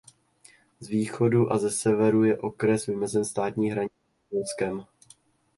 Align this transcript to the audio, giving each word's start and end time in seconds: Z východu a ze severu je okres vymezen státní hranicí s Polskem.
Z 0.79 0.87
východu 0.87 1.51
a 1.51 1.57
ze 1.57 1.71
severu 1.71 2.23
je 2.23 2.37
okres 2.37 2.85
vymezen 2.85 3.25
státní 3.25 3.71
hranicí 3.71 3.95
s 4.25 4.29
Polskem. 4.29 4.83